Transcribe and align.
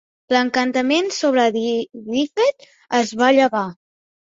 L'encantament 0.35 1.09
sobre 1.17 1.43
Dyfed 1.59 2.67
es 3.03 3.15
va 3.23 3.31
llevar. 3.39 3.65